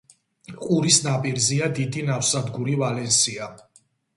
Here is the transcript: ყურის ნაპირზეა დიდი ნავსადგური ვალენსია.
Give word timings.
ყურის 0.61 0.97
ნაპირზეა 1.07 1.67
დიდი 1.81 2.07
ნავსადგური 2.09 2.79
ვალენსია. 2.83 3.53